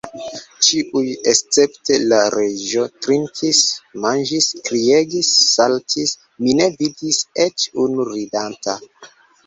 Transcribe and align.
Ĉiuj, 0.67 1.03
escepte 1.31 1.99
la 2.13 2.21
Reĝo, 2.37 2.87
trinkis, 3.05 3.61
manĝis, 4.07 4.49
kriegis, 4.71 5.33
saltis: 5.53 6.19
mi 6.43 6.59
ne 6.65 6.73
vidis 6.83 7.25
eĉ 7.49 7.73
unu 7.89 8.13
ridanta. 8.15 8.81